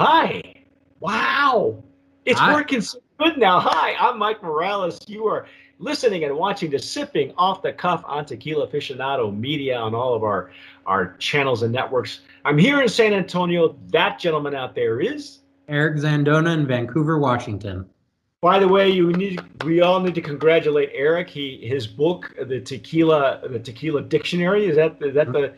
Hi. 0.00 0.54
Wow. 1.00 1.84
It's 2.24 2.40
Hi. 2.40 2.54
working 2.54 2.80
so 2.80 3.00
good 3.18 3.36
now. 3.36 3.60
Hi, 3.60 3.94
I'm 4.00 4.18
Mike 4.18 4.42
Morales. 4.42 4.98
You 5.06 5.26
are 5.26 5.44
listening 5.78 6.24
and 6.24 6.34
watching 6.34 6.70
to 6.70 6.78
Sipping 6.78 7.34
Off 7.36 7.60
the 7.60 7.74
Cuff 7.74 8.02
on 8.06 8.24
Tequila 8.24 8.66
Aficionado 8.66 9.30
Media 9.38 9.76
on 9.76 9.94
all 9.94 10.14
of 10.14 10.24
our, 10.24 10.52
our 10.86 11.18
channels 11.18 11.62
and 11.64 11.70
networks. 11.70 12.20
I'm 12.46 12.56
here 12.56 12.80
in 12.80 12.88
San 12.88 13.12
Antonio. 13.12 13.76
That 13.88 14.18
gentleman 14.18 14.54
out 14.54 14.74
there 14.74 15.00
is. 15.00 15.40
Eric 15.68 15.98
Zandona 15.98 16.54
in 16.54 16.66
Vancouver, 16.66 17.18
Washington. 17.18 17.84
By 18.40 18.58
the 18.58 18.68
way, 18.68 18.88
you 18.88 19.12
need 19.12 19.42
we 19.64 19.82
all 19.82 20.00
need 20.00 20.14
to 20.14 20.22
congratulate 20.22 20.92
Eric. 20.94 21.28
He 21.28 21.58
his 21.62 21.86
book, 21.86 22.34
the 22.46 22.58
Tequila 22.58 23.42
the 23.50 23.58
Tequila 23.58 24.00
Dictionary, 24.00 24.64
is 24.64 24.76
that 24.76 24.96
is 25.02 25.14
that 25.14 25.30
the 25.30 25.52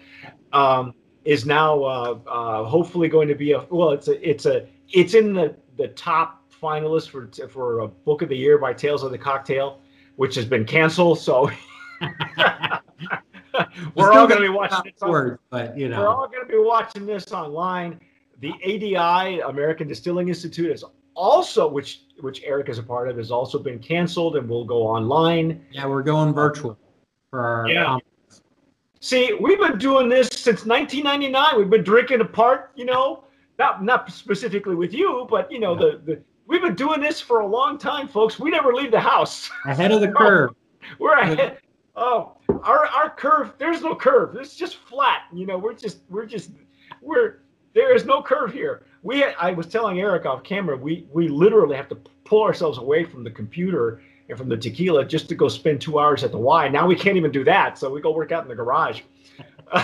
um, 0.53 0.95
is 1.25 1.47
now 1.47 1.83
uh, 1.83 2.19
uh, 2.27 2.65
hopefully 2.65 3.09
going 3.09 3.29
to 3.29 3.35
be 3.35 3.53
a 3.53 3.65
well. 3.71 3.91
It's 3.91 4.09
a 4.09 4.29
it's 4.29 4.47
a 4.47 4.67
it's 4.89 5.15
in 5.15 5.33
the 5.33 5.55
the 5.77 5.89
top 5.89 6.51
finalist 6.51 7.11
for 7.11 7.29
for 7.49 7.81
a 7.81 7.89
book 7.89 8.23
of 8.23 8.29
the 8.29 8.37
year 8.37 8.59
by 8.59 8.73
Tales 8.73 9.03
of 9.03 9.11
the 9.11 9.19
Cocktail, 9.19 9.81
which 10.17 10.35
has 10.35 10.45
been 10.45 10.65
canceled. 10.65 11.19
So 11.19 11.51
we're 13.95 14.13
all 14.13 14.27
going 14.27 14.41
to 14.41 14.49
be 14.49 14.49
watching 14.49 14.93
this. 14.93 15.01
Words, 15.01 15.41
but 15.51 15.77
you 15.77 15.89
know, 15.89 16.01
we're 16.01 16.09
all 16.09 16.29
going 16.29 16.47
to 16.47 16.53
be 16.53 16.59
watching 16.59 17.07
this 17.07 17.33
online. 17.33 18.01
The 18.41 18.53
ADI, 18.65 19.41
American 19.41 19.87
Distilling 19.87 20.29
Institute, 20.29 20.73
is 20.73 20.85
also, 21.15 21.69
which 21.69 22.03
which 22.21 22.43
Eric 22.45 22.69
is 22.69 22.79
a 22.79 22.83
part 22.83 23.09
of, 23.09 23.17
has 23.17 23.31
also 23.31 23.59
been 23.59 23.79
canceled 23.79 24.37
and 24.37 24.49
will 24.49 24.65
go 24.65 24.83
online. 24.83 25.65
yeah, 25.71 25.87
we're 25.87 26.03
going 26.03 26.33
virtual 26.33 26.77
for 27.31 27.41
our. 27.41 27.69
Yeah. 27.69 27.85
com- 27.85 28.01
See, 29.03 29.37
we've 29.41 29.59
been 29.59 29.79
doing 29.79 30.09
this 30.09 30.29
since 30.29 30.65
1999. 30.65 31.59
We've 31.59 31.69
been 31.69 31.83
drinking 31.83 32.21
apart, 32.21 32.71
you 32.77 32.85
know, 32.85 33.25
not 33.59 33.83
not 33.83 34.09
specifically 34.13 34.77
with 34.77 34.95
you, 34.95 35.27
but 35.29 35.51
you 35.51 35.59
know, 35.59 35.75
the, 35.75 36.01
the 36.05 36.23
we've 36.47 36.63
been 36.63 36.77
doing 36.77 37.01
this 37.01 37.21
for 37.21 37.41
a 37.41 37.47
long 37.47 37.79
time, 37.79 38.07
folks. 38.07 38.39
We 38.39 38.49
never 38.51 38.73
leave 38.73 38.93
the 38.93 39.01
house. 39.01 39.51
ahead 39.67 39.91
of 39.91 40.03
the 40.03 40.13
curve. 40.13 40.55
We're 41.01 41.15
ahead. 41.15 41.59
Oh, 41.97 42.37
our 42.63 42.87
our 42.87 43.11
curve. 43.11 43.55
There's 43.59 43.83
no 43.83 43.97
curve. 43.97 44.37
It's 44.37 44.55
just 44.55 44.77
flat. 44.77 45.23
You 45.33 45.47
know, 45.47 45.59
we're 45.59 45.75
just 45.75 45.99
we're 46.09 46.25
just 46.25 46.53
we're 47.01 47.41
there 47.75 47.97
is 47.97 48.05
no 48.05 48.23
curve 48.23 48.53
here. 48.53 48.87
We 49.03 49.25
I 49.25 49.51
was 49.51 49.67
telling 49.67 49.99
Eric 49.99 50.27
off 50.27 50.45
camera. 50.45 50.77
We 50.77 51.09
we 51.13 51.27
literally 51.27 51.75
have 51.75 51.89
to 51.89 51.97
pull 52.25 52.45
ourselves 52.45 52.79
away 52.79 53.03
from 53.03 53.25
the 53.25 53.33
computer 53.33 54.01
from 54.37 54.49
the 54.49 54.57
tequila 54.57 55.05
just 55.05 55.29
to 55.29 55.35
go 55.35 55.49
spend 55.49 55.81
two 55.81 55.99
hours 55.99 56.25
at 56.25 56.31
the 56.31 56.39
Y. 56.39 56.69
Now 56.69 56.87
we 56.87 56.97
can't 56.97 57.17
even 57.17 57.31
do 57.31 57.45
that, 57.45 57.79
so 57.79 57.91
we 57.91 58.01
go 58.01 58.13
work 58.13 58.33
out 58.33 58.43
in 58.43 58.49
the 58.49 58.55
garage. 58.55 59.03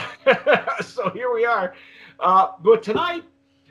so 0.85 1.11
here 1.11 1.33
we 1.33 1.45
are. 1.45 1.75
Uh, 2.21 2.53
but 2.63 2.83
tonight 2.83 3.25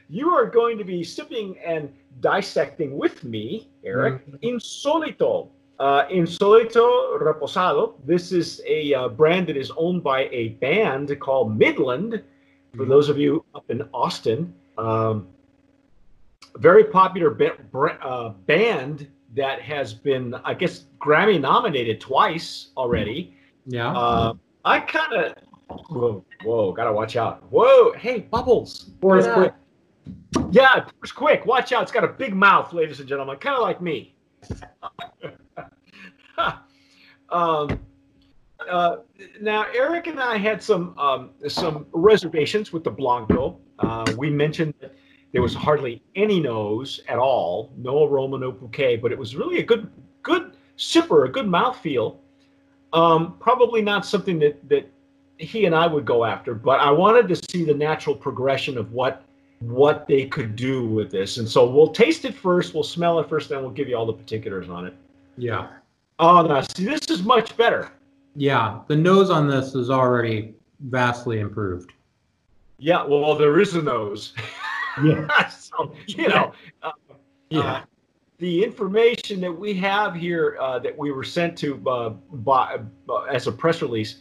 you 0.09 0.29
are 0.29 0.45
going 0.45 0.77
to 0.77 0.83
be 0.83 1.03
sipping 1.03 1.57
and 1.59 1.93
dissecting 2.21 2.97
with 2.97 3.23
me, 3.23 3.69
Eric, 3.83 4.25
Insolito. 4.41 5.49
Uh, 5.79 6.07
Insolito 6.07 7.19
Reposado. 7.21 7.93
This 8.03 8.31
is 8.31 8.61
a 8.65 8.93
uh, 8.95 9.07
brand 9.09 9.47
that 9.47 9.57
is 9.57 9.71
owned 9.77 10.03
by 10.03 10.27
a 10.31 10.49
band 10.59 11.15
called 11.19 11.57
Midland. 11.57 12.23
For 12.75 12.85
those 12.85 13.09
of 13.09 13.17
you 13.17 13.45
up 13.53 13.69
in 13.69 13.87
Austin, 13.93 14.53
um, 14.77 15.27
very 16.55 16.83
popular 16.83 17.29
ba- 17.29 17.57
br- 17.71 17.89
uh, 18.01 18.29
band 18.29 19.07
that 19.35 19.61
has 19.61 19.93
been, 19.93 20.33
I 20.43 20.53
guess, 20.53 20.85
Grammy 20.99 21.39
nominated 21.39 21.99
twice 22.01 22.69
already. 22.77 23.35
Yeah. 23.65 23.91
Uh, 23.91 24.33
I 24.65 24.79
kind 24.79 25.13
of, 25.13 25.33
whoa, 25.89 26.25
whoa, 26.43 26.71
gotta 26.71 26.91
watch 26.91 27.15
out. 27.15 27.43
Whoa, 27.51 27.93
hey, 27.93 28.19
bubbles. 28.21 28.91
Us 29.03 29.25
Yeah. 29.25 29.33
quick. 29.33 29.53
Yeah, 30.51 30.85
it's 31.03 31.11
quick. 31.11 31.45
Watch 31.45 31.71
out. 31.71 31.83
It's 31.83 31.91
got 31.91 32.03
a 32.03 32.07
big 32.07 32.33
mouth, 32.33 32.73
ladies 32.73 32.99
and 32.99 33.09
gentlemen, 33.09 33.37
kind 33.37 33.55
of 33.55 33.61
like 33.61 33.81
me. 33.81 34.15
um, 37.29 37.79
uh, 38.69 38.97
now, 39.41 39.65
Eric 39.73 40.07
and 40.07 40.19
I 40.19 40.37
had 40.37 40.61
some 40.61 40.97
um, 40.97 41.31
some 41.47 41.85
reservations 41.91 42.71
with 42.73 42.83
the 42.83 42.91
Blanco. 42.91 43.59
Uh, 43.79 44.05
we 44.17 44.29
mentioned 44.29 44.73
that 44.79 44.95
there 45.37 45.43
was 45.43 45.53
hardly 45.53 46.01
any 46.15 46.39
nose 46.39 46.99
at 47.07 47.19
all, 47.19 47.71
no 47.77 48.05
aroma, 48.05 48.39
no 48.39 48.51
bouquet, 48.51 48.95
but 48.95 49.11
it 49.11 49.17
was 49.19 49.35
really 49.35 49.59
a 49.59 49.63
good 49.63 49.87
good 50.23 50.53
sipper, 50.79 51.27
a 51.27 51.31
good 51.31 51.45
mouthfeel. 51.45 52.15
Um, 52.91 53.35
probably 53.39 53.83
not 53.83 54.03
something 54.03 54.39
that 54.39 54.67
that 54.67 54.89
he 55.37 55.67
and 55.67 55.75
I 55.75 55.85
would 55.85 56.05
go 56.05 56.25
after, 56.25 56.55
but 56.55 56.79
I 56.79 56.89
wanted 56.89 57.27
to 57.27 57.35
see 57.51 57.63
the 57.63 57.75
natural 57.75 58.15
progression 58.15 58.79
of 58.79 58.93
what 58.93 59.25
what 59.59 60.07
they 60.07 60.25
could 60.25 60.55
do 60.55 60.87
with 60.87 61.11
this. 61.11 61.37
And 61.37 61.47
so 61.47 61.69
we'll 61.69 61.89
taste 61.93 62.25
it 62.25 62.33
first, 62.33 62.73
we'll 62.73 62.81
smell 62.81 63.19
it 63.19 63.29
first, 63.29 63.49
then 63.49 63.61
we'll 63.61 63.69
give 63.69 63.87
you 63.87 63.95
all 63.95 64.07
the 64.07 64.13
particulars 64.13 64.69
on 64.69 64.87
it. 64.87 64.95
Yeah. 65.37 65.67
Oh, 66.17 66.41
no, 66.41 66.63
see, 66.75 66.85
this 66.85 67.11
is 67.11 67.21
much 67.21 67.55
better. 67.55 67.91
Yeah. 68.35 68.79
The 68.87 68.95
nose 68.95 69.29
on 69.29 69.47
this 69.47 69.75
is 69.75 69.91
already 69.91 70.55
vastly 70.79 71.41
improved. 71.41 71.93
Yeah, 72.79 73.03
well, 73.05 73.35
there 73.35 73.59
is 73.59 73.75
a 73.75 73.83
nose. 73.83 74.33
Yeah. 75.03 75.47
so, 75.49 75.93
you 76.07 76.27
know, 76.27 76.53
uh, 76.83 76.91
uh, 77.53 77.81
the 78.37 78.63
information 78.63 79.41
that 79.41 79.51
we 79.51 79.73
have 79.75 80.15
here 80.15 80.57
uh, 80.59 80.79
that 80.79 80.97
we 80.97 81.11
were 81.11 81.23
sent 81.23 81.57
to 81.59 81.89
uh, 81.89 82.09
by, 82.09 82.79
uh, 83.09 83.21
as 83.23 83.47
a 83.47 83.51
press 83.51 83.81
release, 83.81 84.17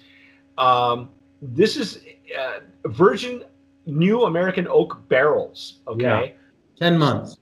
um, 0.58 1.10
this 1.42 1.76
is 1.76 2.00
uh, 2.38 2.60
Virgin 2.86 3.44
New 3.86 4.24
American 4.24 4.66
Oak 4.68 5.06
barrels. 5.08 5.80
Okay. 5.86 6.34
10 6.78 6.98
months. 6.98 7.38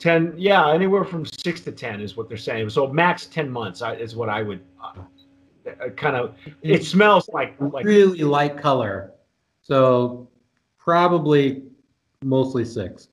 10 0.00 0.34
yeah 0.36 0.72
anywhere 0.72 1.04
from 1.04 1.24
6 1.24 1.60
to 1.60 1.72
10 1.72 2.00
is 2.00 2.16
what 2.16 2.28
they're 2.28 2.36
saying 2.36 2.68
so 2.68 2.88
max 2.88 3.26
10 3.26 3.48
months 3.48 3.80
is 3.96 4.16
what 4.16 4.28
i 4.28 4.42
would 4.42 4.60
kind 5.96 6.16
of 6.16 6.34
it 6.62 6.84
smells 6.84 7.28
like 7.32 7.54
like 7.60 7.84
really 7.84 8.22
light 8.22 8.56
color. 8.56 9.12
So 9.62 10.28
probably 10.78 11.62
mostly 12.24 12.64
six. 12.64 13.08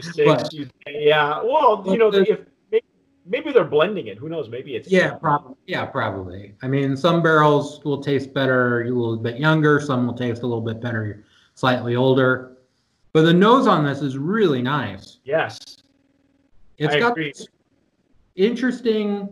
six, 0.00 0.16
but- 0.24 0.54
yeah 0.88 1.42
well 1.42 1.82
you 1.86 1.98
know 1.98 2.08
if 2.12 2.40
maybe, 2.70 2.84
maybe 3.26 3.52
they're 3.52 3.64
blending 3.64 4.06
it 4.06 4.16
who 4.18 4.28
knows 4.28 4.48
maybe 4.48 4.76
it's 4.76 4.88
Yeah, 4.90 5.14
probably. 5.14 5.56
Yeah, 5.66 5.84
probably. 5.86 6.54
I 6.62 6.68
mean, 6.68 6.96
some 6.96 7.22
barrels 7.22 7.82
will 7.84 8.02
taste 8.02 8.32
better 8.32 8.82
a 8.82 8.84
little 8.90 9.16
bit 9.16 9.38
younger. 9.38 9.80
Some 9.80 10.06
will 10.06 10.14
taste 10.14 10.42
a 10.42 10.46
little 10.46 10.60
bit 10.62 10.80
better, 10.80 11.24
slightly 11.54 11.96
older. 11.96 12.58
But 13.12 13.22
the 13.22 13.32
nose 13.32 13.66
on 13.66 13.84
this 13.84 14.02
is 14.02 14.18
really 14.18 14.62
nice. 14.62 15.18
yes 15.24 15.58
It's 16.78 16.94
I 16.94 16.98
got 17.00 17.12
agree. 17.12 17.32
this 17.32 17.46
interesting 18.36 19.28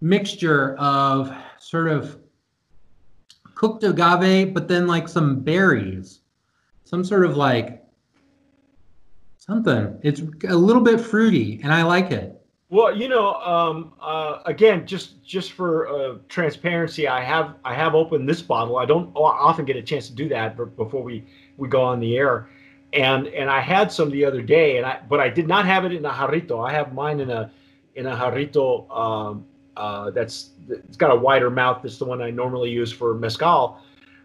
mixture 0.00 0.74
of 0.78 1.32
sort 1.58 1.88
of 1.88 2.18
cooked 3.54 3.84
agave, 3.84 4.52
but 4.52 4.68
then 4.68 4.86
like 4.86 5.08
some 5.08 5.40
berries, 5.40 6.20
some 6.84 7.02
sort 7.04 7.24
of 7.24 7.36
like 7.36 7.82
something. 9.48 9.98
It's 10.02 10.20
a 10.48 10.54
little 10.56 10.82
bit 10.82 11.00
fruity, 11.00 11.60
and 11.62 11.72
I 11.72 11.82
like 11.82 12.10
it. 12.10 12.32
well 12.68 12.94
you 12.96 13.08
know 13.08 13.34
um 13.34 13.92
uh 14.00 14.40
again 14.46 14.86
just 14.86 15.22
just 15.24 15.52
for 15.52 15.86
uh 15.88 16.16
transparency 16.28 17.06
i 17.06 17.20
have 17.22 17.54
i 17.64 17.72
have 17.74 17.94
opened 17.94 18.28
this 18.28 18.42
bottle. 18.42 18.76
I 18.78 18.86
don't 18.86 19.10
often 19.16 19.64
get 19.64 19.76
a 19.76 19.82
chance 19.82 20.08
to 20.08 20.14
do 20.14 20.28
that 20.30 20.56
before 20.76 21.02
we 21.02 21.24
we 21.56 21.68
go 21.68 21.82
on 21.82 22.00
the 22.00 22.16
air. 22.16 22.48
And 22.92 23.28
and 23.28 23.48
i 23.50 23.60
had 23.60 23.92
some 23.92 24.10
the 24.10 24.24
other 24.24 24.42
day 24.42 24.78
and 24.78 24.86
i 24.86 25.00
but 25.08 25.20
i 25.20 25.28
did 25.28 25.46
not 25.46 25.64
have 25.66 25.84
it 25.84 25.92
in 25.92 26.04
a 26.04 26.10
jarrito. 26.10 26.66
I 26.68 26.72
have 26.72 26.92
mine 26.92 27.20
in 27.20 27.30
a 27.30 27.50
in 27.94 28.06
a 28.06 28.16
jarrito 28.16 28.68
um 29.04 29.46
uh 29.76 30.10
that's 30.10 30.50
it's 30.68 30.96
got 30.96 31.10
a 31.12 31.16
wider 31.16 31.50
mouth. 31.50 31.80
That's 31.82 31.98
the 31.98 32.04
one 32.06 32.20
i 32.22 32.30
normally 32.30 32.70
use 32.70 32.90
for 32.92 33.14
mezcal. 33.14 33.80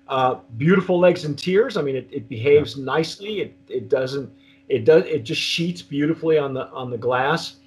Uh 0.07 0.35
beautiful 0.57 0.97
legs 0.99 1.25
and 1.25 1.37
tears. 1.37 1.77
I 1.77 1.81
mean 1.83 1.95
it, 1.95 2.07
it 2.11 2.27
behaves 2.27 2.75
nicely. 2.77 3.41
It 3.41 3.55
it 3.67 3.89
doesn't 3.89 4.31
it 4.71 4.85
does 4.85 5.03
it 5.05 5.23
just 5.23 5.41
sheets 5.41 5.81
beautifully 5.81 6.37
on 6.37 6.53
the 6.53 6.67
on 6.69 6.89
the 6.89 6.97
glass 6.97 7.57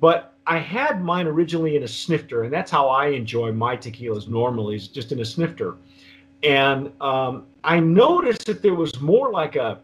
but 0.00 0.34
I 0.46 0.58
had 0.58 1.04
mine 1.04 1.26
originally 1.26 1.76
in 1.76 1.82
a 1.82 1.88
snifter, 1.88 2.44
and 2.44 2.52
that's 2.52 2.70
how 2.70 2.88
I 2.88 3.08
enjoy 3.08 3.52
my 3.52 3.76
tequilas 3.76 4.28
normally, 4.28 4.76
is 4.76 4.88
just 4.88 5.12
in 5.12 5.20
a 5.20 5.24
snifter. 5.24 5.76
And 6.42 6.90
um, 7.02 7.46
I 7.64 7.80
noticed 7.80 8.46
that 8.46 8.62
there 8.62 8.74
was 8.74 8.98
more 9.00 9.30
like 9.30 9.56
a 9.56 9.78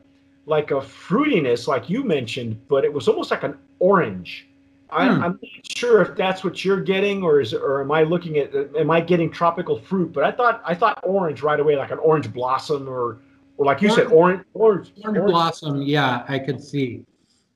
like 0.47 0.71
a 0.71 0.75
fruitiness, 0.77 1.67
like 1.67 1.91
you 1.91 2.05
mentioned, 2.05 2.61
but 2.69 2.85
it 2.85 2.93
was 2.93 3.09
almost 3.09 3.31
like 3.31 3.43
an 3.43 3.59
orange. 3.79 4.47
I, 4.91 5.09
Hmm. 5.09 5.23
I'm 5.25 5.41
not 5.43 5.77
sure 5.77 6.03
if 6.03 6.17
that's 6.17 6.45
what 6.45 6.65
you're 6.65 6.81
getting, 6.81 7.23
or 7.23 7.41
is 7.41 7.53
or 7.53 7.83
am 7.83 7.91
I 7.91 8.05
looking 8.05 8.39
at 8.39 8.55
am 8.55 8.91
I 8.91 9.01
getting 9.03 9.31
tropical 9.31 9.79
fruit? 9.79 10.13
But 10.13 10.25
I 10.25 10.31
thought 10.31 10.63
I 10.65 10.75
thought 10.75 10.99
orange 11.03 11.43
right 11.43 11.61
away, 11.61 11.77
like 11.77 11.91
an 11.91 11.99
orange 11.99 12.33
blossom, 12.33 12.89
or 12.89 13.19
or 13.57 13.67
like 13.67 13.81
you 13.81 13.91
said, 13.95 14.09
orange 14.09 14.45
orange. 14.55 14.93
Orange 15.05 15.27
blossom, 15.27 15.83
yeah, 15.83 16.25
I 16.29 16.39
could 16.39 16.63
see. 16.63 17.05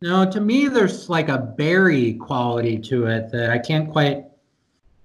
No, 0.00 0.30
to 0.30 0.40
me, 0.40 0.68
there's 0.68 1.08
like 1.08 1.28
a 1.28 1.38
berry 1.38 2.14
quality 2.14 2.78
to 2.78 3.06
it 3.06 3.30
that 3.32 3.50
I 3.50 3.58
can't 3.58 3.90
quite 3.90 4.24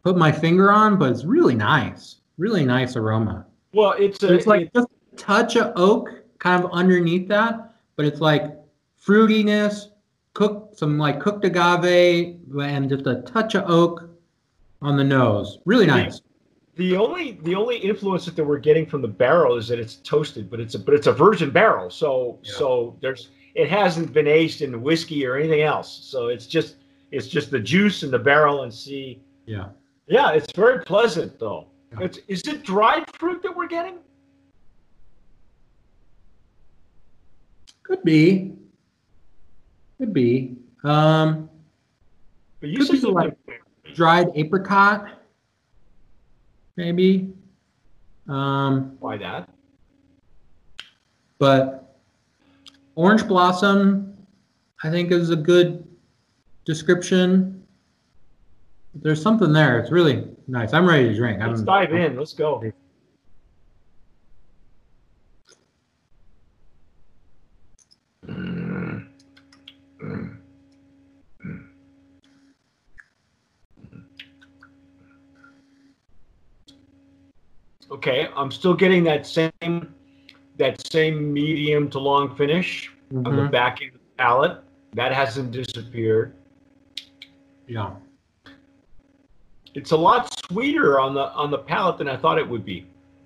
put 0.03 0.17
my 0.17 0.31
finger 0.31 0.71
on, 0.71 0.97
but 0.97 1.11
it's 1.11 1.23
really 1.23 1.55
nice. 1.55 2.17
Really 2.37 2.65
nice 2.65 2.95
aroma. 2.95 3.45
Well, 3.73 3.93
it's 3.93 4.21
a, 4.21 4.33
It's 4.33 4.45
like 4.45 4.71
just 4.73 4.87
a 4.87 5.15
touch 5.15 5.55
of 5.55 5.73
oak 5.75 6.09
kind 6.39 6.63
of 6.63 6.71
underneath 6.71 7.27
that, 7.29 7.73
but 7.95 8.05
it's 8.05 8.21
like 8.21 8.55
fruitiness, 9.03 9.87
cooked 10.33 10.77
some 10.77 10.97
like 10.97 11.19
cooked 11.19 11.45
agave, 11.45 12.39
and 12.61 12.89
just 12.89 13.07
a 13.07 13.21
touch 13.21 13.55
of 13.55 13.69
oak 13.69 14.09
on 14.81 14.97
the 14.97 15.03
nose. 15.03 15.59
Really 15.65 15.87
nice. 15.87 16.21
The 16.75 16.95
only 16.97 17.33
the 17.43 17.53
only 17.55 17.77
influence 17.77 18.25
that 18.25 18.43
we're 18.43 18.57
getting 18.57 18.85
from 18.87 19.01
the 19.03 19.07
barrel 19.07 19.57
is 19.57 19.67
that 19.67 19.77
it's 19.79 19.95
toasted, 19.97 20.49
but 20.49 20.59
it's 20.59 20.73
a 20.73 20.79
but 20.79 20.93
it's 20.95 21.05
a 21.07 21.13
virgin 21.13 21.51
barrel, 21.51 21.89
so 21.91 22.39
Yeah. 22.43 22.51
so 22.53 22.97
there's 23.01 23.29
it 23.53 23.69
hasn't 23.69 24.11
been 24.11 24.27
aged 24.27 24.61
in 24.63 24.81
whiskey 24.81 25.25
or 25.27 25.35
anything 25.37 25.61
else. 25.61 25.91
So 26.03 26.27
it's 26.29 26.47
just 26.47 26.77
it's 27.11 27.27
just 27.27 27.51
the 27.51 27.59
juice 27.59 28.01
in 28.01 28.09
the 28.09 28.17
barrel 28.17 28.63
and 28.63 28.73
see. 28.73 29.21
Yeah. 29.45 29.69
Yeah, 30.07 30.31
it's 30.31 30.51
very 30.53 30.83
pleasant 30.83 31.37
though. 31.37 31.67
Yeah. 31.91 32.05
It's 32.05 32.17
is 32.27 32.41
it 32.47 32.63
dried 32.63 33.05
fruit 33.17 33.43
that 33.43 33.55
we're 33.55 33.67
getting? 33.67 33.97
Could 37.83 38.03
be. 38.03 38.53
Could 39.99 40.13
be. 40.13 40.55
Um, 40.83 41.49
But 42.59 42.69
you 42.69 42.79
Could 42.85 42.91
be 43.01 43.07
like- 43.07 43.37
dried 43.93 44.29
apricot, 44.35 45.07
maybe. 46.75 47.33
Um, 48.27 48.97
why 48.99 49.17
that? 49.17 49.49
but 51.43 51.97
orange 52.95 53.27
blossom, 53.27 54.15
I 54.81 54.89
think, 54.89 55.11
is 55.11 55.29
a 55.29 55.35
good 55.35 55.85
description. 56.63 57.65
There's 58.93 59.21
something 59.21 59.51
there. 59.51 59.77
It's 59.77 59.91
really 59.91 60.25
nice. 60.47 60.71
I'm 60.71 60.87
ready 60.87 61.09
to 61.09 61.13
drink. 61.13 61.41
Let's 61.41 61.59
I'm, 61.59 61.65
dive 61.65 61.93
in. 61.93 62.15
Let's 62.15 62.31
go. 62.31 62.63
Okay, 77.91 78.29
I'm 78.35 78.51
still 78.51 78.73
getting 78.73 79.03
that 79.05 79.25
same 79.25 79.93
that 80.57 80.85
same 80.91 81.33
medium 81.33 81.89
to 81.89 81.99
long 81.99 82.35
finish 82.35 82.91
on 83.11 83.23
the 83.23 83.29
Mhm. 83.31 83.51
back 83.51 83.81
end 83.81 83.91
of 83.95 83.99
the 84.01 84.07
palate. 84.17 84.61
That 84.93 85.11
hasn't 85.11 85.51
disappeared. 85.51 86.35
Yeah. 87.67 87.95
It's 89.73 89.91
a 89.91 89.97
lot 89.97 90.31
sweeter 90.45 90.99
on 90.99 91.15
the 91.15 91.31
on 91.33 91.49
the 91.49 91.57
palate 91.57 91.97
than 91.97 92.07
I 92.07 92.15
thought 92.15 92.37
it 92.37 92.47
would 92.47 92.63
be. 92.63 92.85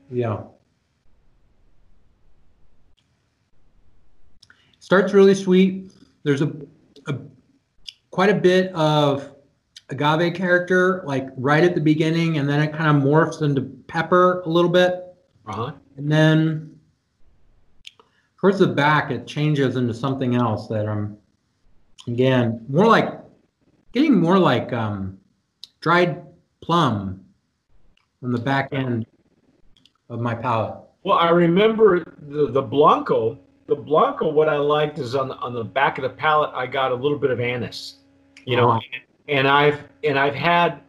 Yeah. 0.09 0.43
Starts 4.79 5.13
really 5.13 5.35
sweet. 5.35 5.91
There's 6.23 6.41
a, 6.41 6.49
a 7.07 7.15
quite 8.11 8.29
a 8.29 8.33
bit 8.33 8.73
of 8.73 9.33
agave 9.89 10.33
character, 10.33 11.01
like 11.05 11.27
right 11.37 11.63
at 11.63 11.75
the 11.75 11.81
beginning, 11.81 12.37
and 12.37 12.47
then 12.49 12.59
it 12.61 12.73
kind 12.73 12.95
of 12.97 13.03
morphs 13.03 13.41
into 13.41 13.61
pepper 13.87 14.41
a 14.41 14.49
little 14.49 14.69
bit, 14.69 15.15
Uh-huh. 15.45 15.71
and 15.97 16.11
then 16.11 16.77
towards 18.37 18.59
the 18.59 18.67
back 18.67 19.11
it 19.11 19.25
changes 19.25 19.75
into 19.75 19.93
something 19.93 20.35
else 20.35 20.67
that 20.67 20.87
I'm 20.87 21.17
again 22.07 22.63
more 22.69 22.85
like 22.87 23.19
getting 23.93 24.19
more 24.19 24.37
like 24.37 24.71
um, 24.73 25.17
dried 25.79 26.23
plum 26.61 27.23
on 28.23 28.31
the 28.31 28.37
back 28.37 28.69
end 28.73 29.05
of 30.09 30.19
my 30.19 30.35
palate. 30.35 30.75
Well, 31.03 31.17
I 31.17 31.29
remember 31.29 32.03
the 32.29 32.51
the 32.51 32.61
blanco. 32.61 33.39
The 33.67 33.75
blanco, 33.75 34.31
what 34.31 34.47
I 34.47 34.55
liked 34.57 34.97
is 34.97 35.13
on 35.15 35.27
the 35.27 35.35
on 35.37 35.53
the 35.53 35.63
back 35.63 35.97
of 35.97 36.03
the 36.03 36.09
palate, 36.09 36.51
I 36.53 36.67
got 36.67 36.91
a 36.91 36.95
little 36.95 37.17
bit 37.17 37.31
of 37.31 37.39
anise, 37.41 37.95
you 38.45 38.55
know, 38.55 38.69
Uh-huh. 38.71 38.79
And 39.27 39.47
I've 39.47 39.81
and 40.03 40.17
I've 40.17 40.35
had 40.35 40.81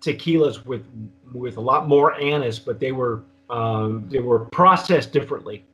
tequilas 0.00 0.64
with 0.64 0.86
with 1.32 1.56
a 1.56 1.60
lot 1.60 1.88
more 1.88 2.14
anise, 2.20 2.58
but 2.58 2.80
they 2.80 2.92
were 2.92 3.22
um, 3.50 4.06
they 4.08 4.20
were 4.20 4.40
processed 4.46 5.12
differently. 5.12 5.64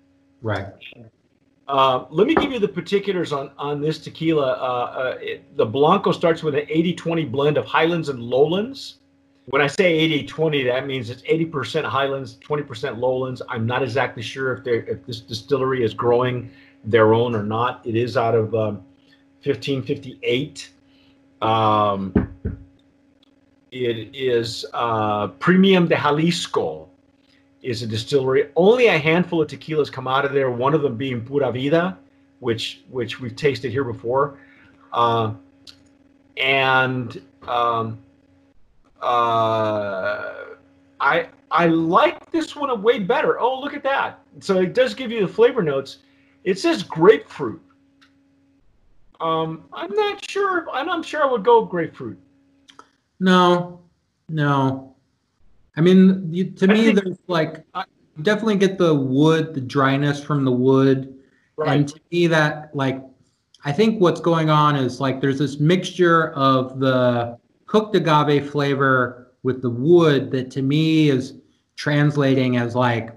Right. 0.43 0.67
Uh, 1.69 2.05
let 2.11 2.27
me 2.27 2.35
give 2.35 2.53
you 2.53 2.59
the 2.59 2.69
particulars 2.69 3.33
on 3.33 3.51
on 3.59 3.81
this 3.81 3.99
tequila. 3.99 4.53
Uh, 4.53 4.55
uh, 4.55 5.19
it, 5.21 5.57
the 5.57 5.67
blanco 5.67 6.13
starts 6.13 6.43
with 6.43 6.55
an 6.55 6.67
80-20 6.67 7.31
blend 7.31 7.57
of 7.57 7.65
highlands 7.65 8.09
and 8.09 8.21
lowlands. 8.21 8.99
When 9.47 9.61
I 9.61 9.67
say 9.67 10.09
80-20, 10.25 10.67
that 10.67 10.87
means 10.87 11.11
it's 11.11 11.23
80% 11.23 11.85
highlands, 11.85 12.39
20% 12.47 12.99
lowlands. 12.99 13.43
I'm 13.49 13.67
not 13.67 13.83
exactly 13.83 14.23
sure 14.23 14.53
if 14.53 14.65
they 14.65 14.79
if 14.91 15.05
this 15.07 15.21
distillery 15.21 15.85
is 15.85 15.95
growing 15.95 16.51
their 16.85 17.15
own 17.15 17.35
or 17.35 17.43
not. 17.43 17.81
It 17.85 17.97
is 17.97 18.17
out 18.17 18.35
of 18.35 18.55
um, 18.55 18.85
1558. 19.45 20.71
Um, 21.43 22.15
it 23.73 24.15
is 24.15 24.65
uh, 24.73 25.29
Premium 25.29 25.89
de 25.89 25.97
Jalisco 25.97 26.89
is 27.63 27.83
a 27.83 27.87
distillery. 27.87 28.51
Only 28.55 28.87
a 28.87 28.99
handful 28.99 29.43
of 29.43 29.49
tequilas 29.49 29.91
come 29.91 30.07
out 30.07 30.25
of 30.25 30.33
there. 30.33 30.51
One 30.51 30.73
of 30.73 30.83
them 30.83 30.97
being 30.97 31.21
Pura 31.25 31.51
Vida, 31.51 31.99
which 32.39 32.83
which 32.91 33.21
we've 33.21 33.35
tasted 33.35 33.73
here 33.73 33.85
before, 33.85 34.39
uh, 34.93 35.35
and 36.37 37.21
um, 37.49 37.99
uh, 39.01 40.35
I 41.01 41.29
I 41.51 41.67
like 41.67 42.31
this 42.31 42.55
one 42.55 42.71
a 42.71 42.75
way 42.75 43.01
better. 43.01 43.41
Oh, 43.41 43.61
look 43.61 43.75
at 43.75 43.83
that! 43.83 44.21
So 44.39 44.61
it 44.61 44.75
does 44.75 44.95
give 44.95 45.11
you 45.11 45.27
the 45.27 45.33
flavor 45.33 45.63
notes. 45.63 45.99
It 46.45 46.59
says 46.59 46.83
grapefruit. 46.83 47.61
Um, 49.23 49.65
I'm 49.73 49.95
not 49.95 50.29
sure. 50.29 50.59
And 50.59 50.69
I'm 50.71 50.87
not 50.87 51.05
sure 51.07 51.23
I 51.23 51.31
would 51.31 51.45
go 51.45 51.65
grapefruit. 51.65 52.19
No, 53.21 53.81
no. 54.29 54.97
I 55.77 55.81
mean, 55.81 56.29
you, 56.33 56.51
to 56.51 56.69
I 56.69 56.73
me, 56.73 56.93
there's 56.93 57.19
like 57.29 57.65
I- 57.73 57.85
definitely 58.23 58.57
get 58.57 58.79
the 58.79 58.95
wood, 58.95 59.55
the 59.55 59.61
dryness 59.61 60.23
from 60.23 60.45
the 60.45 60.51
wood, 60.53 61.19
and 61.65 61.89
to 61.89 62.01
me, 62.11 62.27
that 62.27 62.75
like 62.75 63.01
I 63.65 63.73
think 63.73 64.01
what's 64.01 64.21
going 64.21 64.51
on 64.51 64.75
is 64.75 65.01
like 65.01 65.21
there's 65.21 65.39
this 65.39 65.61
mixture 65.61 66.31
of 66.33 66.81
the 66.81 67.39
cooked 67.67 67.95
agave 67.95 68.51
flavor 68.51 69.33
with 69.45 69.63
the 69.63 69.71
wood 69.71 70.31
that 70.33 70.51
to 70.51 70.63
me 70.63 71.09
is 71.11 71.35
translating 71.77 72.57
as 72.57 72.75
like 72.75 73.11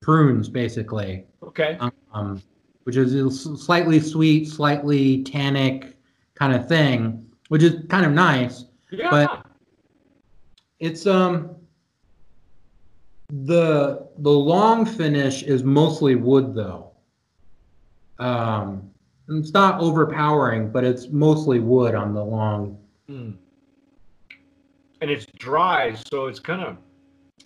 prunes, 0.00 0.48
basically. 0.48 1.26
Okay. 1.42 1.76
um, 2.12 2.42
which 2.90 2.96
is 2.96 3.40
slightly 3.64 4.00
sweet, 4.00 4.48
slightly 4.48 5.22
tannic 5.22 5.96
kind 6.34 6.52
of 6.52 6.66
thing, 6.66 7.24
which 7.46 7.62
is 7.62 7.86
kind 7.88 8.04
of 8.04 8.10
nice. 8.10 8.64
Yeah. 8.90 9.10
But- 9.10 9.46
It's 10.80 11.06
um 11.06 11.54
the 13.28 14.08
the 14.18 14.30
long 14.30 14.84
finish 14.84 15.44
is 15.44 15.62
mostly 15.62 16.16
wood 16.16 16.52
though. 16.52 16.90
Um, 18.18 18.90
and 19.28 19.38
it's 19.38 19.52
not 19.54 19.80
overpowering, 19.80 20.72
but 20.72 20.82
it's 20.82 21.06
mostly 21.10 21.60
wood 21.60 21.94
on 21.94 22.12
the 22.12 22.24
long. 22.24 22.76
Mm. 23.08 23.36
And 25.00 25.10
it's 25.10 25.26
dry, 25.38 25.94
so 26.10 26.26
it's 26.26 26.40
kind 26.40 26.62
of, 26.62 26.76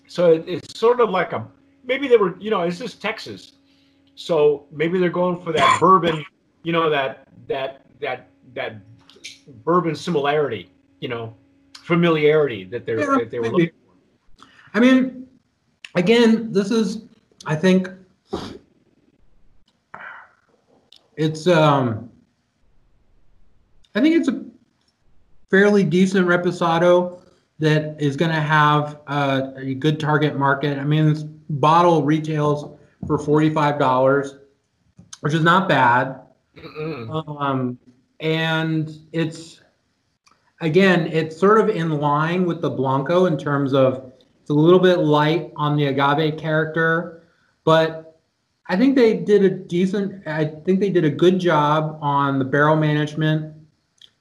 so 0.09 0.33
it, 0.33 0.45
it's 0.49 0.79
sort 0.79 1.01
of 1.01 1.11
like 1.11 1.33
a, 1.33 1.47
maybe 1.85 2.09
they 2.09 2.17
were, 2.17 2.37
you 2.41 2.51
know, 2.51 2.65
this 2.65 2.81
is 2.81 2.95
Texas, 2.95 3.53
so 4.15 4.67
maybe 4.71 4.99
they're 4.99 5.11
going 5.11 5.41
for 5.43 5.53
that 5.53 5.81
bourbon, 5.81 6.25
you 6.63 6.73
know, 6.73 6.89
that 6.91 7.29
that 7.49 7.87
that 8.01 8.31
that 8.55 8.77
bourbon 9.65 9.95
similarity, 9.95 10.71
you 11.01 11.09
know, 11.09 11.35
familiarity 11.75 12.65
that 12.65 12.87
they're 12.87 13.01
Yeah, 13.01 13.19
that 13.19 13.31
they 13.31 13.39
were 13.39 13.51
maybe. 13.51 13.53
looking 13.53 13.71
for. 14.39 14.47
I 14.75 14.81
mean, 14.81 15.27
again, 15.95 16.53
this 16.53 16.71
is 16.71 17.03
I 17.47 17.57
think 17.57 17.89
it's 21.17 21.47
um 21.47 22.11
I 23.95 24.01
think 24.01 24.17
it's 24.17 24.29
a 24.29 24.45
fairly 25.51 25.85
decent 25.85 26.27
reposado 26.27 27.21
that 27.61 27.95
is 28.01 28.17
going 28.17 28.33
to 28.33 28.41
have 28.41 28.99
uh, 29.07 29.53
a 29.57 29.75
good 29.75 30.01
target 30.01 30.37
market. 30.37 30.79
I 30.79 30.85
mean, 30.85 31.13
this 31.13 31.23
bottle 31.23 32.03
retails 32.03 32.77
for 33.07 33.19
forty-five 33.19 33.79
dollars, 33.79 34.37
which 35.21 35.35
is 35.35 35.43
not 35.43 35.69
bad. 35.69 36.21
Um, 37.11 37.79
and 38.21 38.91
it's 39.13 39.61
again, 40.61 41.09
it's 41.09 41.37
sort 41.37 41.61
of 41.61 41.69
in 41.69 42.01
line 42.01 42.47
with 42.47 42.61
the 42.61 42.71
Blanco 42.71 43.27
in 43.27 43.37
terms 43.37 43.75
of 43.75 44.13
it's 44.41 44.51
a 44.51 44.55
little 44.55 44.79
bit 44.79 44.99
light 44.99 45.53
on 45.57 45.77
the 45.77 45.87
agave 45.87 46.39
character, 46.39 47.23
but 47.65 48.21
I 48.67 48.77
think 48.77 48.95
they 48.95 49.15
did 49.15 49.45
a 49.45 49.51
decent. 49.51 50.27
I 50.27 50.45
think 50.45 50.81
they 50.81 50.91
did 50.91 51.05
a 51.05 51.11
good 51.11 51.39
job 51.39 51.99
on 52.01 52.39
the 52.39 52.45
barrel 52.45 52.77
management. 52.77 53.55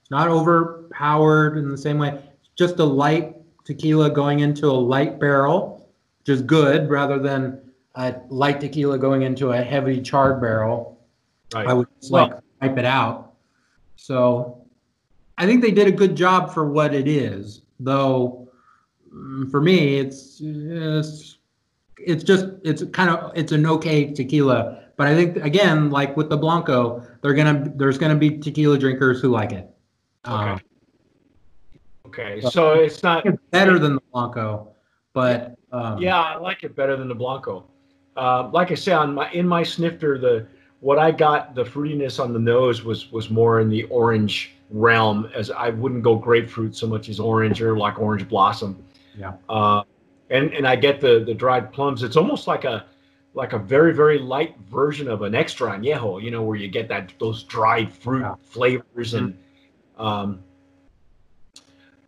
It's 0.00 0.10
not 0.10 0.28
overpowered 0.28 1.56
in 1.56 1.70
the 1.70 1.78
same 1.78 1.98
way. 1.98 2.10
It's 2.10 2.50
just 2.56 2.78
a 2.78 2.84
light 2.84 3.36
tequila 3.64 4.10
going 4.10 4.40
into 4.40 4.66
a 4.66 4.72
light 4.72 5.18
barrel, 5.18 5.88
which 6.20 6.28
is 6.28 6.42
good, 6.42 6.90
rather 6.90 7.18
than 7.18 7.60
a 7.94 8.16
light 8.28 8.60
tequila 8.60 8.98
going 8.98 9.22
into 9.22 9.52
a 9.52 9.62
heavy 9.62 10.00
charred 10.00 10.40
barrel. 10.40 10.98
Right. 11.54 11.66
I 11.66 11.72
would 11.72 11.88
just 12.00 12.12
Well- 12.12 12.28
like 12.28 12.40
wipe 12.60 12.78
it 12.78 12.84
out. 12.84 13.34
So 13.96 14.66
I 15.38 15.46
think 15.46 15.62
they 15.62 15.70
did 15.70 15.86
a 15.86 15.92
good 15.92 16.16
job 16.16 16.52
for 16.52 16.68
what 16.68 16.94
it 16.94 17.08
is, 17.08 17.62
though 17.80 18.48
mm, 19.12 19.50
for 19.50 19.60
me 19.60 19.98
it's 19.98 20.40
it's, 20.42 21.38
it's 21.98 22.24
just 22.24 22.46
it's 22.64 22.84
kind 22.92 23.10
of 23.10 23.32
it's 23.34 23.52
an 23.52 23.66
okay 23.66 24.12
tequila. 24.12 24.80
But 24.96 25.08
I 25.08 25.14
think 25.14 25.36
again, 25.38 25.90
like 25.90 26.16
with 26.16 26.28
the 26.30 26.36
Blanco, 26.36 27.02
they're 27.22 27.34
gonna 27.34 27.72
there's 27.76 27.98
gonna 27.98 28.14
be 28.16 28.38
tequila 28.38 28.78
drinkers 28.78 29.20
who 29.20 29.28
like 29.28 29.52
it. 29.52 29.68
Okay. 30.26 30.34
Um, 30.34 30.60
okay, 32.06 32.40
so 32.40 32.74
it's 32.74 33.02
not 33.02 33.26
it's 33.26 33.38
better 33.50 33.78
than 33.78 33.96
the 33.96 34.02
Blanco, 34.12 34.68
but 35.12 35.56
um, 35.72 35.98
yeah, 35.98 36.20
I 36.20 36.36
like 36.36 36.62
it 36.62 36.76
better 36.76 36.96
than 36.96 37.08
the 37.08 37.14
Blanco. 37.14 37.66
Uh, 38.16 38.48
like 38.52 38.70
I 38.70 38.74
said, 38.74 38.94
on 38.94 39.14
my 39.14 39.30
in 39.32 39.46
my 39.46 39.62
snifter, 39.62 40.18
the 40.18 40.46
what 40.80 40.98
I 40.98 41.10
got 41.10 41.54
the 41.54 41.64
fruitiness 41.64 42.22
on 42.22 42.32
the 42.32 42.38
nose 42.38 42.84
was 42.84 43.10
was 43.10 43.30
more 43.30 43.60
in 43.60 43.68
the 43.68 43.84
orange 43.84 44.52
realm, 44.70 45.30
as 45.34 45.50
I 45.50 45.70
wouldn't 45.70 46.02
go 46.02 46.16
grapefruit 46.16 46.76
so 46.76 46.86
much 46.86 47.08
as 47.08 47.18
orange 47.18 47.60
or 47.60 47.76
like 47.76 47.98
orange 47.98 48.28
blossom. 48.28 48.84
Yeah. 49.16 49.32
Uh, 49.48 49.82
and 50.30 50.52
and 50.52 50.66
I 50.66 50.76
get 50.76 51.00
the 51.00 51.24
the 51.24 51.34
dried 51.34 51.72
plums. 51.72 52.02
It's 52.02 52.16
almost 52.16 52.46
like 52.46 52.64
a 52.64 52.86
like 53.34 53.52
a 53.52 53.58
very 53.58 53.92
very 53.92 54.18
light 54.18 54.56
version 54.70 55.08
of 55.08 55.22
an 55.22 55.34
extra 55.34 55.70
añejo, 55.70 56.22
you 56.22 56.30
know, 56.30 56.42
where 56.42 56.56
you 56.56 56.68
get 56.68 56.88
that 56.88 57.12
those 57.18 57.42
dried 57.44 57.92
fruit 57.92 58.20
yeah. 58.20 58.34
flavors 58.42 59.14
and. 59.14 59.36
Um, 59.96 60.42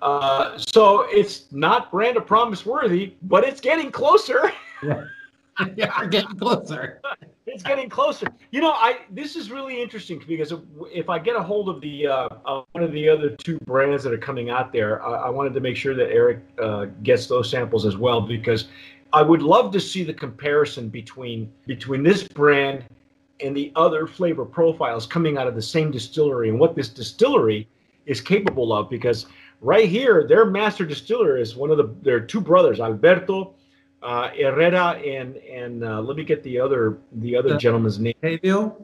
uh, 0.01 0.59
so 0.59 1.07
it's 1.09 1.51
not 1.53 1.91
brand 1.91 2.17
of 2.17 2.27
promise 2.27 2.67
worthy, 2.67 3.15
but 3.23 3.45
it's 3.45 3.61
getting 3.61 3.91
closer. 3.91 4.53
yeah, 4.83 5.05
yeah 5.77 6.07
getting 6.07 6.37
closer. 6.37 7.01
it's 7.47 7.63
getting 7.63 7.89
closer. 7.89 8.27
You 8.51 8.61
know, 8.61 8.73
I 8.73 8.99
this 9.11 9.37
is 9.37 9.51
really 9.51 9.81
interesting 9.81 10.23
because 10.27 10.53
if 10.93 11.09
I 11.09 11.19
get 11.19 11.37
a 11.37 11.43
hold 11.43 11.69
of 11.69 11.81
the 11.81 12.07
uh, 12.07 12.63
one 12.73 12.85
of 12.85 12.93
the 12.93 13.09
other 13.09 13.31
two 13.31 13.59
brands 13.61 14.05
that 14.05 14.13
are 14.13 14.19
coming 14.19 14.51
out 14.51 14.73
there, 14.73 15.03
I, 15.03 15.27
I 15.27 15.31
wanted 15.31 15.55
to 15.55 15.61
make 15.61 15.77
sure 15.77 15.95
that 15.95 16.11
Eric 16.11 16.41
uh, 16.63 16.87
gets 17.03 17.27
those 17.27 17.51
samples 17.51 17.87
as 17.87 17.97
well 17.97 18.21
because 18.21 18.69
I 19.13 19.23
would 19.23 19.43
love 19.43 19.73
to 19.73 19.81
see 19.81 20.05
the 20.05 20.15
comparison 20.15 20.89
between 20.89 21.53
between 21.67 22.03
this 22.03 22.23
brand 22.25 22.85
and 23.41 23.57
the 23.57 23.73
other 23.77 24.07
flavor 24.07 24.45
profiles 24.45 25.07
coming 25.07 25.39
out 25.39 25.47
of 25.47 25.55
the 25.55 25.63
same 25.63 25.91
distillery 25.91 26.49
and 26.49 26.59
what 26.59 26.75
this 26.75 26.89
distillery 26.89 27.69
is 28.07 28.21
capable 28.21 28.73
of 28.73 28.89
because 28.89 29.27
right 29.61 29.89
here 29.89 30.27
their 30.27 30.47
master 30.47 30.85
distiller 30.85 31.37
is 31.37 31.57
one 31.57 31.71
of 31.71 31.77
the 31.77 31.95
their 32.03 32.21
two 32.21 32.41
brothers 32.41 32.81
Alberto 32.81 33.55
uh, 34.07 34.31
Herrera 34.31 34.91
and 35.03 35.37
and 35.39 35.83
uh, 35.83 36.01
let 36.01 36.17
me 36.17 36.25
get 36.25 36.43
the 36.45 36.61
other 36.61 36.99
the 37.13 37.37
other 37.37 37.55
uh, 37.55 37.59
gentleman's 37.59 37.99
name. 37.99 38.15
Hayville. 38.23 38.77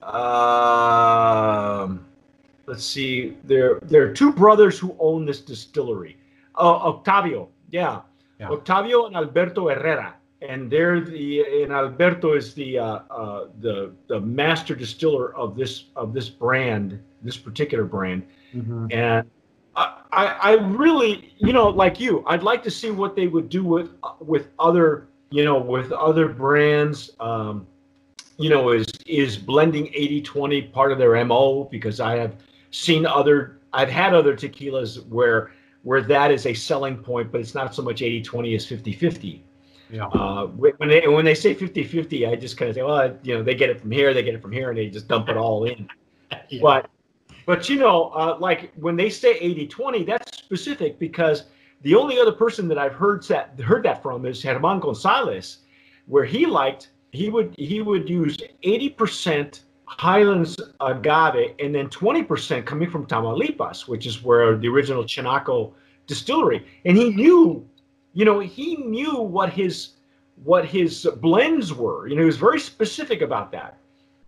Um, 0.00 2.06
let's 2.66 2.84
see. 2.84 3.36
There 3.42 3.80
there 3.82 4.04
are 4.04 4.12
two 4.12 4.32
brothers 4.32 4.78
who 4.78 4.96
own 5.00 5.26
this 5.26 5.40
distillery. 5.40 6.16
Uh, 6.56 6.90
Octavio, 6.90 7.48
yeah. 7.70 8.02
yeah. 8.38 8.48
Octavio 8.48 9.06
and 9.06 9.16
Alberto 9.16 9.68
Herrera, 9.68 10.14
and 10.40 10.70
they're 10.70 11.00
the 11.00 11.64
and 11.64 11.72
Alberto 11.72 12.34
is 12.34 12.54
the 12.54 12.78
uh, 12.78 13.00
uh, 13.10 13.48
the 13.60 13.92
the 14.06 14.20
master 14.20 14.76
distiller 14.76 15.34
of 15.34 15.56
this 15.56 15.86
of 15.96 16.14
this 16.14 16.28
brand, 16.28 17.02
this 17.22 17.36
particular 17.36 17.84
brand, 17.84 18.22
mm-hmm. 18.54 18.86
and 18.92 19.28
I, 19.76 20.26
I 20.40 20.52
really, 20.52 21.32
you 21.38 21.52
know, 21.52 21.68
like 21.68 21.98
you, 21.98 22.24
I'd 22.26 22.42
like 22.42 22.62
to 22.64 22.70
see 22.70 22.90
what 22.90 23.16
they 23.16 23.26
would 23.26 23.48
do 23.48 23.64
with 23.64 23.90
with 24.20 24.48
other, 24.58 25.08
you 25.30 25.44
know, 25.44 25.58
with 25.58 25.92
other 25.92 26.28
brands. 26.28 27.10
Um, 27.20 27.66
you 28.36 28.50
know, 28.50 28.70
is 28.70 28.86
is 29.06 29.36
blending 29.36 29.86
80-20 29.86 30.72
part 30.72 30.92
of 30.92 30.98
their 30.98 31.22
MO? 31.24 31.64
Because 31.64 32.00
I 32.00 32.16
have 32.16 32.36
seen 32.70 33.06
other, 33.06 33.58
I've 33.72 33.90
had 33.90 34.14
other 34.14 34.36
tequilas 34.36 35.06
where 35.08 35.52
where 35.82 36.00
that 36.02 36.30
is 36.30 36.46
a 36.46 36.54
selling 36.54 36.96
point, 36.96 37.30
but 37.30 37.40
it's 37.40 37.54
not 37.54 37.74
so 37.74 37.82
much 37.82 38.00
80-20 38.00 38.56
as 38.56 38.66
50-50. 38.66 39.40
Yeah. 39.90 40.06
Uh, 40.06 40.46
when 40.46 40.88
they 40.88 41.06
when 41.06 41.24
they 41.24 41.34
say 41.34 41.54
50-50, 41.54 42.28
I 42.28 42.36
just 42.36 42.56
kind 42.56 42.70
of 42.70 42.74
say, 42.74 42.82
well, 42.82 43.16
you 43.22 43.34
know, 43.34 43.42
they 43.42 43.54
get 43.54 43.70
it 43.70 43.80
from 43.80 43.90
here, 43.90 44.14
they 44.14 44.22
get 44.22 44.34
it 44.34 44.42
from 44.42 44.52
here, 44.52 44.70
and 44.70 44.78
they 44.78 44.88
just 44.88 45.08
dump 45.08 45.28
it 45.28 45.36
all 45.36 45.64
in. 45.64 45.88
yeah. 46.48 46.60
But 46.62 46.90
but 47.46 47.68
you 47.68 47.76
know, 47.76 48.10
uh, 48.10 48.36
like 48.38 48.72
when 48.76 48.96
they 48.96 49.10
say 49.10 49.38
80-20, 49.38 50.06
that's 50.06 50.38
specific 50.38 50.98
because 50.98 51.44
the 51.82 51.94
only 51.94 52.18
other 52.18 52.32
person 52.32 52.68
that 52.68 52.78
I've 52.78 52.94
heard 52.94 53.22
that 53.24 53.58
heard 53.60 53.82
that 53.84 54.02
from 54.02 54.24
is 54.26 54.42
Germán 54.42 54.80
Gonzalez, 54.80 55.58
where 56.06 56.24
he 56.24 56.46
liked 56.46 56.88
he 57.12 57.28
would 57.28 57.54
he 57.56 57.80
would 57.82 58.08
use 58.08 58.38
80% 58.62 59.60
Highlands 59.86 60.56
agave 60.80 61.54
and 61.60 61.74
then 61.74 61.88
20% 61.88 62.64
coming 62.64 62.90
from 62.90 63.06
Tamaulipas, 63.06 63.86
which 63.86 64.06
is 64.06 64.22
where 64.22 64.56
the 64.56 64.68
original 64.68 65.04
Chinaco 65.04 65.72
distillery. 66.06 66.66
And 66.84 66.96
he 66.96 67.10
knew, 67.10 67.68
you 68.12 68.24
know, 68.24 68.40
he 68.40 68.76
knew 68.76 69.20
what 69.20 69.52
his 69.52 69.90
what 70.42 70.64
his 70.64 71.08
blends 71.20 71.72
were. 71.72 72.08
You 72.08 72.16
know, 72.16 72.22
he 72.22 72.26
was 72.26 72.38
very 72.38 72.58
specific 72.58 73.20
about 73.20 73.52
that. 73.52 73.78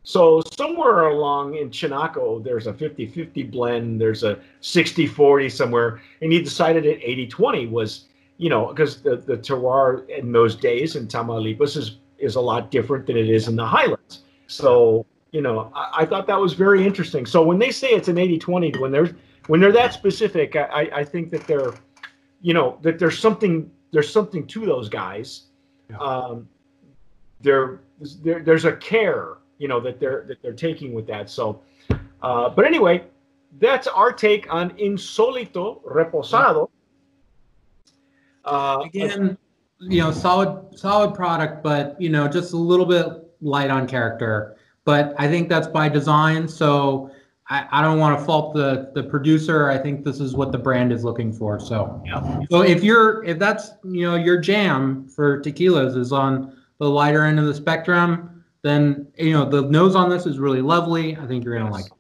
So 0.07 0.41
somewhere 0.57 1.09
along 1.09 1.57
in 1.57 1.69
Chinaco, 1.69 2.43
there's 2.43 2.69
a 2.69 2.73
50-50 2.73 3.51
blend, 3.51 4.01
there's 4.01 4.23
a 4.23 4.39
60-40 4.63 5.51
somewhere, 5.51 6.01
and 6.23 6.31
he 6.31 6.41
decided 6.41 6.87
at 6.87 7.01
80-20 7.01 7.69
was, 7.73 8.05
you 8.37 8.49
know, 8.49 8.69
because 8.69 9.03
the, 9.03 9.17
the 9.17 9.37
terroir 9.37 10.09
in 10.09 10.31
those 10.31 10.55
days 10.55 10.95
in 10.95 11.09
Tamaulipas 11.09 11.77
is 11.77 11.99
is 12.19 12.37
a 12.37 12.41
lot 12.41 12.71
different 12.71 13.05
than 13.09 13.17
it 13.17 13.29
is 13.29 13.49
in 13.49 13.57
the 13.57 13.67
highlands. 13.67 14.23
So, 14.47 15.05
you 15.33 15.41
know, 15.41 15.73
I, 15.75 16.03
I 16.03 16.07
thought 16.07 16.29
that 16.29 16.41
was 16.41 16.53
very 16.53 16.87
interesting. 16.87 17.27
So 17.27 17.43
when 17.43 17.59
they 17.59 17.73
say 17.73 17.89
it's 17.89 18.07
an 18.07 18.15
80-20, 18.15 18.79
when 18.79 18.93
they're 18.93 19.11
when 19.49 19.59
they're 19.59 19.73
that 19.73 19.93
specific, 19.93 20.55
I, 20.55 20.89
I 20.95 21.05
think 21.05 21.33
that 21.33 21.49
they're, 21.49 21.75
you 22.41 22.55
know, 22.55 22.79
that 22.83 23.01
there's 23.01 23.19
something 23.19 23.69
there's 23.91 24.13
something 24.13 24.47
to 24.47 24.67
those 24.67 24.89
guys. 24.89 25.47
Yeah. 25.91 25.97
Um, 25.97 26.49
there, 27.41 27.81
there 28.23 28.41
there's 28.45 28.67
a 28.67 28.77
care 28.77 29.39
you 29.59 29.69
know 29.69 29.81
that 29.81 30.01
they're 30.01 30.25
that 30.29 30.43
they're 30.43 30.53
taking 30.53 30.93
with 30.93 31.07
that. 31.07 31.31
So, 31.31 31.63
uh, 32.23 32.49
but 32.51 32.65
anyway, 32.65 33.05
that's 33.59 33.87
our 33.87 34.13
take 34.13 34.53
on 34.53 34.71
Insolito 34.71 35.83
Reposado. 35.85 36.69
Uh, 38.45 38.83
Again, 38.85 39.37
you 39.81 40.01
know, 40.01 40.11
solid 40.11 40.79
solid 40.79 41.15
product, 41.15 41.63
but 41.63 42.01
you 42.01 42.09
know, 42.09 42.29
just 42.29 42.53
a 42.53 42.57
little 42.57 42.87
bit 42.87 43.07
light 43.41 43.71
on 43.71 43.87
character. 43.87 44.57
But 44.85 45.15
I 45.19 45.29
think 45.29 45.49
that's 45.49 45.67
by 45.67 45.89
design. 45.89 46.47
So 46.47 47.11
I, 47.49 47.67
I 47.71 47.83
don't 47.83 47.99
want 47.99 48.19
to 48.19 48.25
fault 48.25 48.55
the 48.55 48.91
the 48.95 49.03
producer. 49.03 49.71
I 49.71 49.79
think 49.79 50.05
this 50.05 50.21
is 50.21 50.35
what 50.35 50.53
the 50.53 50.59
brand 50.59 50.93
is 50.93 51.05
looking 51.05 51.33
for. 51.33 51.61
So 51.61 52.03
yeah. 52.05 52.41
So 52.51 52.63
if 52.63 52.83
you're 52.83 53.25
if 53.25 53.39
that's 53.39 53.71
you 53.85 54.03
know 54.03 54.17
your 54.17 54.39
jam 54.39 55.09
for 55.09 55.41
tequilas 55.41 55.97
is 55.97 56.13
on 56.13 56.57
the 56.79 56.89
lighter 56.89 57.25
end 57.25 57.39
of 57.39 57.47
the 57.47 57.55
spectrum, 57.55 58.36
then 58.67 59.07
you 59.17 59.33
know 59.33 59.49
the 59.49 59.63
nose 59.63 59.95
on 59.95 60.11
this 60.11 60.27
is 60.27 60.39
really 60.39 60.61
lovely. 60.61 61.17
I 61.17 61.27
think 61.27 61.45
you're 61.45 61.55
gonna 61.55 61.67
yes. 61.67 61.73
like 61.73 61.87
it. 61.87 61.93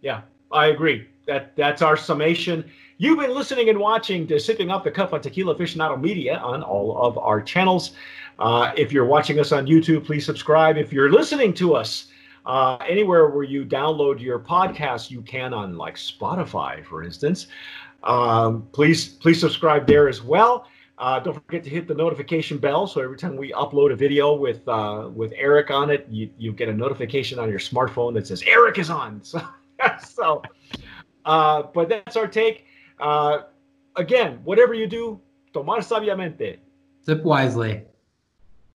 Yeah, 0.00 0.22
I 0.50 0.66
agree. 0.66 1.08
That 1.26 1.54
that's 1.56 1.82
our 1.82 1.96
summation. 1.96 2.64
You've 2.98 3.18
been 3.18 3.34
listening 3.34 3.68
and 3.68 3.78
watching 3.78 4.26
to 4.28 4.40
Sipping 4.40 4.70
Off 4.70 4.82
the 4.82 4.90
Cuff 4.90 5.12
on 5.12 5.20
Tequila 5.20 5.54
Aficionado 5.54 6.00
Media 6.00 6.38
on 6.38 6.62
all 6.62 6.96
of 6.96 7.18
our 7.18 7.42
channels. 7.42 7.92
Uh, 8.38 8.72
if 8.76 8.90
you're 8.90 9.04
watching 9.04 9.38
us 9.38 9.52
on 9.52 9.66
YouTube, 9.66 10.06
please 10.06 10.24
subscribe. 10.24 10.78
If 10.78 10.92
you're 10.92 11.10
listening 11.10 11.52
to 11.54 11.74
us 11.74 12.06
uh, 12.46 12.76
anywhere 12.88 13.28
where 13.28 13.44
you 13.44 13.66
download 13.66 14.20
your 14.20 14.38
podcast, 14.38 15.10
you 15.10 15.20
can 15.20 15.52
on 15.52 15.76
like 15.76 15.96
Spotify, 15.96 16.84
for 16.86 17.02
instance. 17.02 17.48
Um, 18.02 18.66
please 18.72 19.08
please 19.08 19.40
subscribe 19.40 19.86
there 19.86 20.08
as 20.08 20.22
well. 20.22 20.68
Uh, 20.98 21.20
don't 21.20 21.34
forget 21.34 21.62
to 21.62 21.68
hit 21.68 21.86
the 21.86 21.94
notification 21.94 22.56
bell 22.56 22.86
so 22.86 23.02
every 23.02 23.18
time 23.18 23.36
we 23.36 23.52
upload 23.52 23.92
a 23.92 23.96
video 23.96 24.34
with 24.34 24.66
uh, 24.66 25.10
with 25.12 25.32
Eric 25.36 25.70
on 25.70 25.90
it, 25.90 26.06
you, 26.10 26.30
you 26.38 26.52
get 26.52 26.68
a 26.70 26.72
notification 26.72 27.38
on 27.38 27.50
your 27.50 27.58
smartphone 27.58 28.14
that 28.14 28.26
says 28.26 28.42
Eric 28.46 28.78
is 28.78 28.90
on. 28.90 29.22
So, 29.26 29.42
so 30.08 30.42
uh, 31.26 31.64
but 31.74 31.90
that's 31.90 32.16
our 32.16 32.26
take. 32.26 32.64
Uh, 32.98 33.40
again, 33.96 34.40
whatever 34.44 34.72
you 34.72 34.86
do, 34.86 35.20
tomar 35.52 35.80
sabiamente. 35.80 36.56
Sip 37.02 37.22
wisely. 37.24 37.82